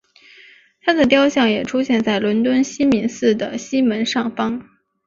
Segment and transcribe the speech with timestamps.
[0.81, 4.67] 她的雕像也出现在伦敦西敏寺的西门上方。